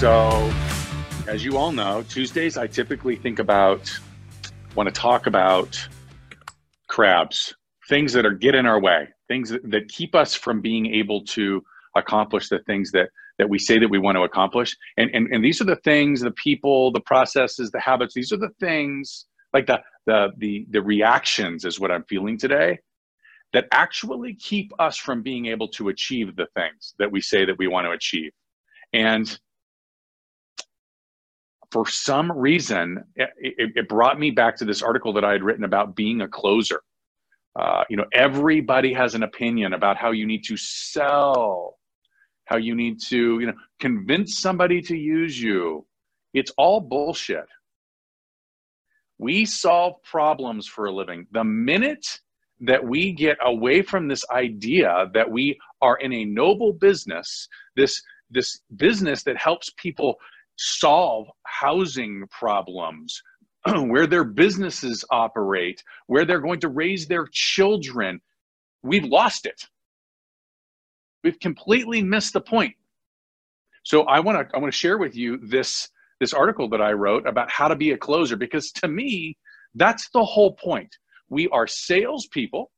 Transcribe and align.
So, 0.00 0.52
as 1.28 1.44
you 1.44 1.56
all 1.56 1.70
know, 1.70 2.02
Tuesdays 2.02 2.56
I 2.56 2.66
typically 2.66 3.14
think 3.14 3.38
about, 3.38 3.96
want 4.74 4.92
to 4.92 4.92
talk 4.92 5.28
about 5.28 5.78
crabs, 6.88 7.54
things 7.88 8.12
that 8.14 8.26
are 8.26 8.32
get 8.32 8.56
in 8.56 8.66
our 8.66 8.80
way, 8.80 9.08
things 9.28 9.50
that, 9.50 9.70
that 9.70 9.88
keep 9.88 10.16
us 10.16 10.34
from 10.34 10.60
being 10.60 10.92
able 10.92 11.22
to 11.26 11.62
accomplish 11.96 12.48
the 12.48 12.58
things 12.66 12.90
that 12.90 13.08
that 13.38 13.48
we 13.48 13.58
say 13.58 13.78
that 13.78 13.88
we 13.88 13.98
want 13.98 14.16
to 14.16 14.22
accomplish. 14.22 14.76
And, 14.96 15.10
and 15.14 15.28
and 15.32 15.44
these 15.44 15.60
are 15.60 15.64
the 15.64 15.76
things, 15.76 16.20
the 16.20 16.32
people, 16.32 16.90
the 16.90 17.00
processes, 17.00 17.70
the 17.70 17.80
habits. 17.80 18.14
These 18.14 18.32
are 18.32 18.36
the 18.36 18.52
things 18.58 19.26
like 19.52 19.66
the 19.66 19.80
the 20.06 20.32
the 20.38 20.66
the 20.70 20.82
reactions 20.82 21.64
is 21.64 21.78
what 21.78 21.92
I'm 21.92 22.04
feeling 22.04 22.36
today 22.36 22.80
that 23.52 23.68
actually 23.70 24.34
keep 24.34 24.72
us 24.80 24.98
from 24.98 25.22
being 25.22 25.46
able 25.46 25.68
to 25.68 25.88
achieve 25.88 26.34
the 26.34 26.48
things 26.56 26.94
that 26.98 27.12
we 27.12 27.20
say 27.20 27.44
that 27.44 27.56
we 27.58 27.68
want 27.68 27.86
to 27.86 27.92
achieve. 27.92 28.32
And 28.92 29.38
for 31.74 31.88
some 31.88 32.30
reason, 32.30 33.02
it, 33.16 33.72
it, 33.74 33.88
brought 33.88 34.20
me 34.20 34.30
back 34.30 34.54
to 34.54 34.64
this 34.64 34.80
article 34.80 35.12
that 35.12 35.24
I 35.24 35.32
had 35.32 35.42
written 35.42 35.64
about 35.64 35.96
being 35.96 36.20
a 36.20 36.28
closer. 36.28 36.80
Uh, 37.58 37.82
you 37.90 37.96
know, 37.96 38.04
everybody 38.12 38.92
has 38.92 39.16
an 39.16 39.24
opinion 39.24 39.72
about 39.72 39.96
how 39.96 40.12
you 40.12 40.24
need 40.24 40.44
to 40.44 40.56
sell, 40.56 41.76
how 42.44 42.58
you 42.58 42.76
need 42.76 43.00
to, 43.08 43.40
you 43.40 43.46
know, 43.48 43.54
convince 43.80 44.38
somebody 44.38 44.80
to 44.82 44.96
use 44.96 45.42
you. 45.42 45.84
It's 46.32 46.52
all 46.58 46.78
bullshit. 46.78 47.46
We 49.18 49.44
solve 49.44 50.00
problems 50.04 50.68
for 50.68 50.84
a 50.84 50.92
living. 50.92 51.26
The 51.32 51.42
minute 51.42 52.06
that 52.60 52.84
we 52.84 53.10
get 53.10 53.36
away 53.42 53.82
from 53.82 54.06
this 54.06 54.24
idea 54.30 55.10
that 55.12 55.28
we 55.28 55.58
are 55.82 55.96
in 55.96 56.12
a 56.12 56.24
noble 56.24 56.72
business, 56.72 57.48
this 57.74 58.00
this 58.30 58.60
business 58.76 59.24
that 59.24 59.36
helps 59.36 59.70
people 59.76 60.14
solve 60.56 61.28
housing 61.44 62.24
problems, 62.30 63.22
where 63.66 64.06
their 64.06 64.24
businesses 64.24 65.04
operate, 65.10 65.82
where 66.06 66.24
they're 66.24 66.40
going 66.40 66.60
to 66.60 66.68
raise 66.68 67.06
their 67.06 67.26
children. 67.32 68.20
We've 68.82 69.04
lost 69.04 69.46
it. 69.46 69.62
We've 71.22 71.40
completely 71.40 72.02
missed 72.02 72.34
the 72.34 72.40
point. 72.40 72.74
So 73.82 74.02
I 74.02 74.20
want 74.20 74.48
to 74.48 74.56
I 74.56 74.58
want 74.60 74.72
to 74.72 74.78
share 74.78 74.98
with 74.98 75.16
you 75.16 75.38
this 75.38 75.88
this 76.20 76.32
article 76.32 76.68
that 76.70 76.80
I 76.80 76.92
wrote 76.92 77.26
about 77.26 77.50
how 77.50 77.68
to 77.68 77.76
be 77.76 77.92
a 77.92 77.98
closer 77.98 78.36
because 78.36 78.70
to 78.72 78.88
me 78.88 79.36
that's 79.74 80.08
the 80.10 80.24
whole 80.24 80.54
point. 80.54 80.96
We 81.28 81.48
are 81.48 81.66
salespeople 81.66 82.70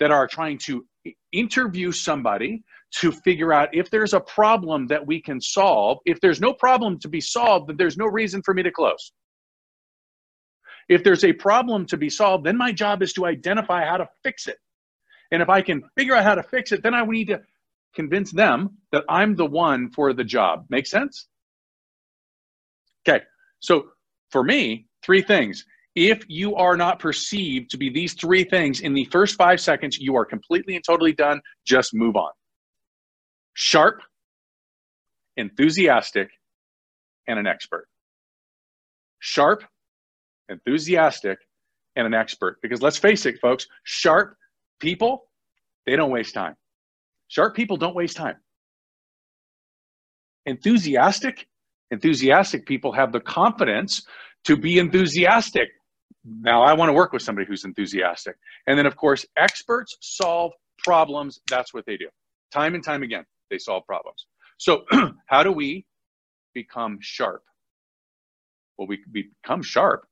that 0.00 0.10
are 0.10 0.26
trying 0.26 0.58
to 0.58 0.84
interview 1.32 1.92
somebody 1.92 2.62
to 2.90 3.12
figure 3.12 3.52
out 3.52 3.68
if 3.74 3.90
there's 3.90 4.14
a 4.14 4.20
problem 4.20 4.86
that 4.86 5.06
we 5.06 5.20
can 5.20 5.40
solve. 5.40 5.98
If 6.06 6.20
there's 6.20 6.40
no 6.40 6.52
problem 6.52 6.98
to 7.00 7.08
be 7.08 7.20
solved, 7.20 7.68
then 7.68 7.76
there's 7.76 7.96
no 7.96 8.06
reason 8.06 8.42
for 8.42 8.54
me 8.54 8.62
to 8.62 8.70
close. 8.70 9.12
If 10.88 11.04
there's 11.04 11.24
a 11.24 11.34
problem 11.34 11.84
to 11.86 11.96
be 11.96 12.08
solved, 12.08 12.44
then 12.44 12.56
my 12.56 12.72
job 12.72 13.02
is 13.02 13.12
to 13.14 13.26
identify 13.26 13.84
how 13.84 13.98
to 13.98 14.08
fix 14.22 14.46
it. 14.46 14.56
And 15.30 15.42
if 15.42 15.50
I 15.50 15.60
can 15.60 15.82
figure 15.96 16.14
out 16.14 16.24
how 16.24 16.34
to 16.34 16.42
fix 16.42 16.72
it, 16.72 16.82
then 16.82 16.94
I 16.94 17.04
need 17.04 17.28
to 17.28 17.42
convince 17.94 18.32
them 18.32 18.78
that 18.92 19.04
I'm 19.08 19.36
the 19.36 19.44
one 19.44 19.90
for 19.90 20.14
the 20.14 20.24
job. 20.24 20.64
Make 20.70 20.86
sense? 20.86 21.26
Okay, 23.06 23.24
so 23.60 23.88
for 24.30 24.42
me, 24.42 24.86
three 25.02 25.22
things. 25.22 25.64
If 26.00 26.22
you 26.28 26.54
are 26.54 26.76
not 26.76 27.00
perceived 27.00 27.70
to 27.70 27.76
be 27.76 27.90
these 27.90 28.14
three 28.14 28.44
things 28.44 28.82
in 28.82 28.94
the 28.94 29.04
first 29.06 29.34
five 29.34 29.60
seconds, 29.60 29.98
you 29.98 30.14
are 30.14 30.24
completely 30.24 30.76
and 30.76 30.84
totally 30.84 31.12
done. 31.12 31.40
Just 31.66 31.92
move 31.92 32.14
on. 32.14 32.30
Sharp, 33.54 34.00
enthusiastic, 35.36 36.28
and 37.26 37.36
an 37.36 37.48
expert. 37.48 37.88
Sharp, 39.18 39.64
enthusiastic, 40.48 41.36
and 41.96 42.06
an 42.06 42.14
expert. 42.14 42.58
Because 42.62 42.80
let's 42.80 42.98
face 42.98 43.26
it, 43.26 43.40
folks, 43.40 43.66
sharp 43.82 44.36
people, 44.78 45.24
they 45.84 45.96
don't 45.96 46.12
waste 46.12 46.32
time. 46.32 46.54
Sharp 47.26 47.56
people 47.56 47.76
don't 47.76 47.96
waste 47.96 48.16
time. 48.16 48.36
Enthusiastic, 50.46 51.48
enthusiastic 51.90 52.66
people 52.66 52.92
have 52.92 53.10
the 53.10 53.18
confidence 53.18 54.06
to 54.44 54.56
be 54.56 54.78
enthusiastic 54.78 55.70
now 56.24 56.62
I 56.62 56.72
want 56.74 56.88
to 56.88 56.92
work 56.92 57.12
with 57.12 57.22
somebody 57.22 57.46
who's 57.46 57.64
enthusiastic. 57.64 58.36
And 58.66 58.78
then, 58.78 58.86
of 58.86 58.96
course, 58.96 59.24
experts 59.36 59.96
solve 60.00 60.52
problems. 60.78 61.40
That's 61.48 61.72
what 61.72 61.86
they 61.86 61.96
do. 61.96 62.08
Time 62.52 62.74
and 62.74 62.84
time 62.84 63.02
again, 63.02 63.24
they 63.50 63.58
solve 63.58 63.84
problems. 63.86 64.26
So, 64.58 64.84
how 65.26 65.42
do 65.42 65.52
we 65.52 65.86
become 66.54 66.98
sharp? 67.00 67.42
Well, 68.76 68.88
we 68.88 69.00
become 69.12 69.62
sharp 69.62 70.06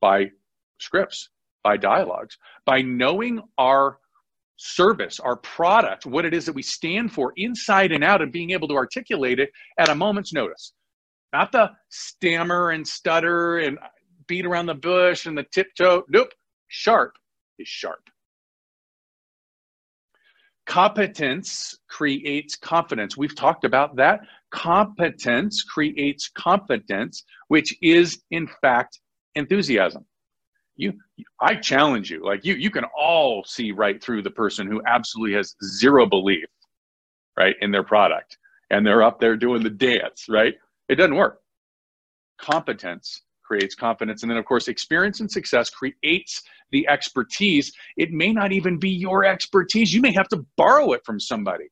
by 0.00 0.26
scripts, 0.80 1.28
by 1.62 1.76
dialogues, 1.76 2.36
by 2.64 2.82
knowing 2.82 3.40
our 3.58 3.98
service, 4.56 5.20
our 5.20 5.36
product, 5.36 6.04
what 6.04 6.24
it 6.24 6.34
is 6.34 6.46
that 6.46 6.54
we 6.54 6.62
stand 6.62 7.12
for 7.12 7.32
inside 7.36 7.92
and 7.92 8.02
out, 8.02 8.22
and 8.22 8.32
being 8.32 8.50
able 8.50 8.68
to 8.68 8.74
articulate 8.74 9.38
it 9.38 9.50
at 9.78 9.88
a 9.88 9.94
moment's 9.94 10.32
notice. 10.32 10.72
Not 11.32 11.52
the 11.52 11.70
stammer 11.90 12.70
and 12.70 12.86
stutter 12.86 13.58
and 13.58 13.78
beat 14.28 14.46
around 14.46 14.66
the 14.66 14.74
bush 14.74 15.26
and 15.26 15.36
the 15.36 15.42
tiptoe. 15.42 16.04
Nope. 16.08 16.32
Sharp 16.68 17.14
is 17.58 17.66
sharp. 17.66 18.02
Competence 20.66 21.78
creates 21.88 22.54
confidence. 22.54 23.16
We've 23.16 23.34
talked 23.34 23.64
about 23.64 23.96
that. 23.96 24.20
Competence 24.50 25.62
creates 25.62 26.28
confidence, 26.28 27.24
which 27.48 27.74
is 27.80 28.22
in 28.30 28.46
fact 28.60 29.00
enthusiasm. 29.34 30.04
You, 30.76 30.92
I 31.40 31.54
challenge 31.54 32.10
you. 32.10 32.22
Like 32.24 32.44
you, 32.44 32.54
you 32.54 32.70
can 32.70 32.84
all 32.96 33.44
see 33.44 33.72
right 33.72 34.00
through 34.02 34.22
the 34.22 34.30
person 34.30 34.66
who 34.66 34.82
absolutely 34.86 35.36
has 35.36 35.56
zero 35.64 36.04
belief, 36.06 36.44
right, 37.36 37.56
in 37.62 37.72
their 37.72 37.82
product, 37.82 38.36
and 38.70 38.86
they're 38.86 39.02
up 39.02 39.20
there 39.20 39.36
doing 39.36 39.62
the 39.62 39.70
dance. 39.70 40.26
Right? 40.28 40.54
It 40.90 40.96
doesn't 40.96 41.16
work. 41.16 41.40
Competence 42.38 43.22
creates 43.48 43.74
confidence. 43.74 44.22
And 44.22 44.30
then, 44.30 44.36
of 44.38 44.44
course, 44.44 44.68
experience 44.68 45.20
and 45.20 45.30
success 45.30 45.70
creates 45.70 46.42
the 46.70 46.86
expertise. 46.88 47.72
It 47.96 48.10
may 48.12 48.32
not 48.32 48.52
even 48.52 48.78
be 48.78 48.90
your 48.90 49.24
expertise. 49.24 49.92
You 49.92 50.02
may 50.02 50.12
have 50.12 50.28
to 50.28 50.44
borrow 50.56 50.92
it 50.92 51.00
from 51.04 51.18
somebody. 51.18 51.68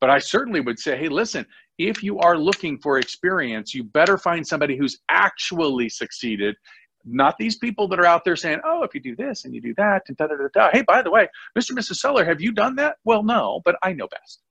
But 0.00 0.10
I 0.10 0.18
certainly 0.18 0.60
would 0.60 0.78
say, 0.78 0.96
hey, 0.98 1.08
listen, 1.08 1.46
if 1.78 2.02
you 2.02 2.18
are 2.18 2.36
looking 2.36 2.78
for 2.78 2.98
experience, 2.98 3.74
you 3.74 3.84
better 3.84 4.18
find 4.18 4.46
somebody 4.46 4.76
who's 4.76 4.98
actually 5.08 5.88
succeeded, 5.88 6.56
not 7.04 7.36
these 7.38 7.56
people 7.56 7.86
that 7.88 8.00
are 8.00 8.06
out 8.06 8.24
there 8.24 8.36
saying, 8.36 8.60
oh, 8.66 8.82
if 8.82 8.94
you 8.94 9.00
do 9.00 9.14
this 9.14 9.44
and 9.44 9.54
you 9.54 9.60
do 9.60 9.74
that, 9.76 10.02
and 10.08 10.16
da 10.16 10.26
da 10.26 10.34
da 10.36 10.48
da. 10.52 10.70
Hey, 10.72 10.82
by 10.82 11.00
the 11.02 11.10
way, 11.10 11.28
Mr. 11.56 11.70
and 11.70 11.78
Mrs. 11.78 11.96
Seller, 11.96 12.24
have 12.24 12.40
you 12.40 12.50
done 12.52 12.74
that? 12.76 12.96
Well, 13.04 13.22
no, 13.22 13.60
but 13.64 13.76
I 13.82 13.92
know 13.92 14.08
best. 14.08 14.42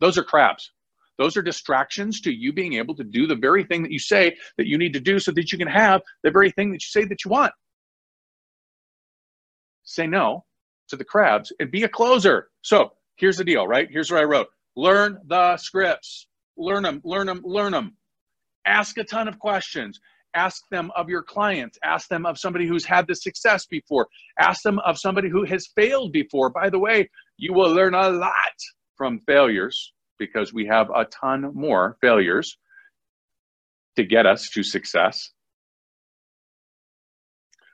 Those 0.00 0.18
are 0.18 0.24
crabs. 0.24 0.70
Those 1.18 1.36
are 1.36 1.42
distractions 1.42 2.20
to 2.22 2.32
you 2.32 2.52
being 2.52 2.74
able 2.74 2.94
to 2.94 3.04
do 3.04 3.26
the 3.26 3.34
very 3.34 3.64
thing 3.64 3.82
that 3.82 3.90
you 3.90 3.98
say 3.98 4.36
that 4.56 4.68
you 4.68 4.78
need 4.78 4.92
to 4.92 5.00
do 5.00 5.18
so 5.18 5.32
that 5.32 5.50
you 5.50 5.58
can 5.58 5.68
have 5.68 6.00
the 6.22 6.30
very 6.30 6.50
thing 6.52 6.70
that 6.70 6.82
you 6.82 6.88
say 6.88 7.04
that 7.04 7.24
you 7.24 7.30
want. 7.30 7.52
Say 9.82 10.06
no 10.06 10.44
to 10.88 10.96
the 10.96 11.04
crabs 11.04 11.52
and 11.58 11.70
be 11.70 11.82
a 11.82 11.88
closer. 11.88 12.48
So 12.62 12.92
here's 13.16 13.36
the 13.36 13.44
deal, 13.44 13.66
right? 13.66 13.88
Here's 13.90 14.10
what 14.10 14.20
I 14.20 14.24
wrote 14.24 14.46
learn 14.76 15.18
the 15.26 15.56
scripts, 15.56 16.28
learn 16.56 16.84
them, 16.84 17.00
learn 17.04 17.26
them, 17.26 17.42
learn 17.44 17.72
them. 17.72 17.96
Ask 18.64 18.96
a 18.98 19.04
ton 19.04 19.26
of 19.26 19.38
questions. 19.38 19.98
Ask 20.34 20.62
them 20.70 20.92
of 20.94 21.08
your 21.08 21.22
clients. 21.22 21.78
Ask 21.82 22.08
them 22.08 22.26
of 22.26 22.38
somebody 22.38 22.66
who's 22.66 22.84
had 22.84 23.08
the 23.08 23.14
success 23.14 23.66
before. 23.66 24.06
Ask 24.38 24.62
them 24.62 24.78
of 24.80 24.98
somebody 24.98 25.28
who 25.28 25.44
has 25.44 25.66
failed 25.74 26.12
before. 26.12 26.50
By 26.50 26.68
the 26.70 26.78
way, 26.78 27.10
you 27.38 27.54
will 27.54 27.72
learn 27.72 27.94
a 27.94 28.10
lot 28.10 28.54
from 28.96 29.18
failures 29.20 29.92
because 30.18 30.52
we 30.52 30.66
have 30.66 30.90
a 30.90 31.04
ton 31.06 31.50
more 31.54 31.96
failures 32.00 32.58
to 33.96 34.04
get 34.04 34.26
us 34.26 34.48
to 34.50 34.62
success. 34.62 35.30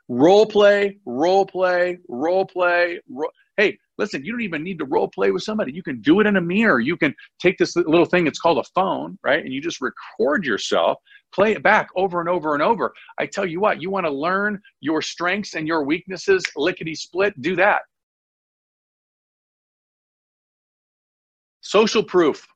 Role 0.08 0.46
play, 0.46 0.99
role 1.06 1.46
play, 1.46 1.99
role 2.08 2.44
play. 2.44 3.00
Ro- 3.08 3.29
hey, 3.56 3.79
listen, 3.99 4.25
you 4.25 4.32
don't 4.32 4.43
even 4.43 4.62
need 4.62 4.79
to 4.79 4.85
role 4.85 5.08
play 5.08 5.31
with 5.31 5.43
somebody. 5.43 5.73
You 5.73 5.82
can 5.82 6.00
do 6.00 6.20
it 6.20 6.26
in 6.26 6.37
a 6.37 6.41
mirror. 6.41 6.81
You 6.81 6.96
can 6.96 7.14
take 7.41 7.56
this 7.58 7.75
little 7.76 8.05
thing, 8.05 8.26
it's 8.26 8.38
called 8.38 8.58
a 8.58 8.64
phone, 8.75 9.19
right? 9.23 9.43
And 9.43 9.52
you 9.52 9.61
just 9.61 9.81
record 9.81 10.44
yourself, 10.44 10.99
play 11.35 11.52
it 11.52 11.62
back 11.62 11.88
over 11.96 12.20
and 12.20 12.29
over 12.29 12.55
and 12.55 12.62
over. 12.62 12.93
I 13.19 13.26
tell 13.26 13.46
you 13.46 13.61
what, 13.61 13.81
you 13.81 13.91
want 13.91 14.06
to 14.06 14.12
learn 14.12 14.61
your 14.81 15.00
strengths 15.00 15.55
and 15.55 15.67
your 15.67 15.85
weaknesses, 15.85 16.43
lickety 16.56 16.94
split, 16.94 17.41
do 17.41 17.56
that. 17.56 17.82
Social 21.64 22.05
proof. 22.05 22.46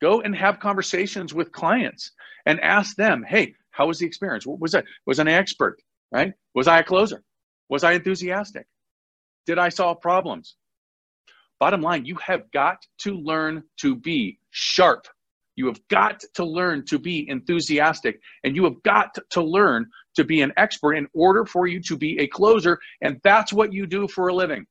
Go 0.00 0.20
and 0.20 0.34
have 0.34 0.60
conversations 0.60 1.34
with 1.34 1.50
clients 1.50 2.12
and 2.46 2.60
ask 2.60 2.94
them, 2.94 3.24
hey, 3.26 3.52
how 3.72 3.88
was 3.88 3.98
the 3.98 4.06
experience? 4.06 4.46
What 4.46 4.60
was 4.60 4.76
I? 4.76 4.84
Was 5.06 5.18
an 5.18 5.26
expert? 5.26 5.82
Right? 6.12 6.32
Was 6.54 6.68
I 6.68 6.78
a 6.78 6.84
closer? 6.84 7.24
Was 7.68 7.82
I 7.82 7.92
enthusiastic? 7.92 8.66
Did 9.44 9.58
I 9.58 9.68
solve 9.68 10.00
problems? 10.00 10.54
Bottom 11.58 11.82
line, 11.82 12.04
you 12.04 12.14
have 12.24 12.48
got 12.52 12.78
to 12.98 13.14
learn 13.14 13.64
to 13.80 13.96
be 13.96 14.38
sharp. 14.50 15.08
You 15.56 15.66
have 15.66 15.80
got 15.88 16.22
to 16.34 16.44
learn 16.44 16.84
to 16.86 16.98
be 17.00 17.28
enthusiastic 17.28 18.20
and 18.44 18.54
you 18.54 18.62
have 18.64 18.80
got 18.84 19.18
to 19.30 19.42
learn 19.42 19.86
to 20.14 20.22
be 20.22 20.42
an 20.42 20.52
expert 20.56 20.94
in 20.94 21.08
order 21.12 21.44
for 21.44 21.66
you 21.66 21.80
to 21.82 21.96
be 21.96 22.20
a 22.20 22.28
closer. 22.28 22.78
And 23.02 23.20
that's 23.24 23.52
what 23.52 23.72
you 23.72 23.84
do 23.84 24.06
for 24.06 24.28
a 24.28 24.34
living. 24.34 24.64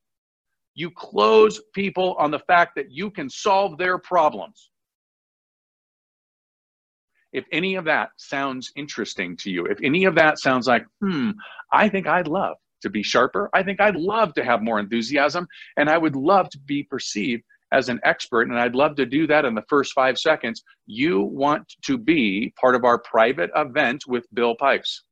You 0.77 0.91
close 0.91 1.59
people 1.73 2.15
on 2.19 2.29
the 2.29 2.37
fact 2.37 2.73
that 2.75 2.91
you 2.91 3.09
can 3.09 3.31
solve 3.31 3.79
their 3.79 3.97
problems. 3.97 4.69
If 7.33 7.45
any 7.51 7.73
of 7.73 7.85
that 7.85 8.09
sounds 8.17 8.71
interesting 8.75 9.35
to 9.37 9.49
you, 9.49 9.65
if 9.65 9.79
any 9.83 10.05
of 10.05 10.13
that 10.13 10.37
sounds 10.37 10.67
like, 10.67 10.85
hmm, 11.01 11.31
I 11.73 11.89
think 11.89 12.05
I'd 12.05 12.27
love 12.27 12.57
to 12.83 12.91
be 12.91 13.01
sharper, 13.01 13.49
I 13.55 13.63
think 13.63 13.81
I'd 13.81 13.95
love 13.95 14.35
to 14.35 14.43
have 14.43 14.61
more 14.61 14.79
enthusiasm, 14.79 15.47
and 15.77 15.89
I 15.89 15.97
would 15.97 16.15
love 16.15 16.47
to 16.51 16.59
be 16.59 16.83
perceived 16.83 17.41
as 17.71 17.89
an 17.89 17.99
expert, 18.03 18.43
and 18.43 18.59
I'd 18.59 18.75
love 18.75 18.95
to 18.97 19.05
do 19.07 19.25
that 19.25 19.45
in 19.45 19.55
the 19.55 19.65
first 19.67 19.93
five 19.93 20.19
seconds. 20.19 20.63
You 20.85 21.21
want 21.21 21.73
to 21.85 21.97
be 21.97 22.53
part 22.61 22.75
of 22.75 22.83
our 22.83 22.99
private 22.99 23.49
event 23.55 24.03
with 24.07 24.27
Bill 24.31 24.55
Pipes. 24.55 25.06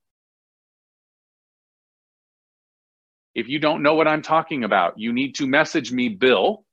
If 3.36 3.48
you 3.48 3.60
don't 3.60 3.84
know 3.84 3.94
what 3.96 4.08
I'm 4.08 4.22
talking 4.22 4.64
about, 4.64 4.98
you 4.98 5.14
need 5.14 5.36
to 5.36 5.48
message 5.48 5.92
me, 5.92 6.10
Bill, 6.10 6.66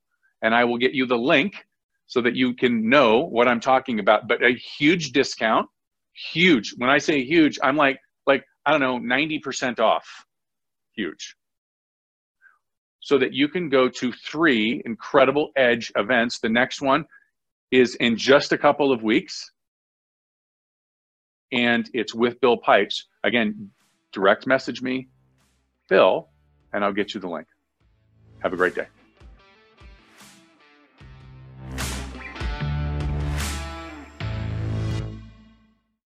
and 0.42 0.54
I 0.54 0.64
will 0.64 0.78
get 0.78 0.94
you 0.94 1.06
the 1.06 1.18
link 1.18 1.66
so 2.06 2.20
that 2.22 2.36
you 2.36 2.54
can 2.54 2.88
know 2.88 3.20
what 3.20 3.48
I'm 3.48 3.60
talking 3.60 3.98
about. 3.98 4.28
But 4.28 4.42
a 4.42 4.54
huge 4.54 5.12
discount, 5.12 5.68
huge. 6.32 6.74
When 6.76 6.88
I 6.88 6.98
say 6.98 7.24
huge, 7.24 7.58
I'm 7.62 7.76
like, 7.76 7.98
like, 8.26 8.44
I 8.64 8.70
don't 8.70 8.80
know, 8.80 8.98
90% 8.98 9.80
off. 9.80 10.06
Huge 10.94 11.36
so 13.02 13.18
that 13.18 13.32
you 13.32 13.48
can 13.48 13.68
go 13.68 13.88
to 13.88 14.12
three 14.12 14.80
incredible 14.86 15.50
edge 15.56 15.92
events. 15.96 16.38
The 16.38 16.48
next 16.48 16.80
one 16.80 17.04
is 17.70 17.96
in 17.96 18.16
just 18.16 18.52
a 18.52 18.58
couple 18.58 18.92
of 18.92 19.02
weeks, 19.02 19.50
and 21.50 21.88
it's 21.92 22.14
with 22.14 22.40
Bill 22.40 22.56
Pipes. 22.56 23.06
Again, 23.24 23.70
direct 24.12 24.46
message 24.46 24.82
me, 24.82 25.08
Bill, 25.88 26.28
and 26.72 26.84
I'll 26.84 26.92
get 26.92 27.14
you 27.14 27.20
the 27.20 27.28
link. 27.28 27.46
Have 28.40 28.52
a 28.52 28.56
great 28.56 28.74
day. 28.74 28.88